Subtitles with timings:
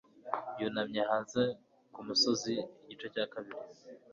[0.59, 1.41] Yunamye hanze
[1.93, 2.53] kumusozi
[2.91, 3.61] igice cya kabiri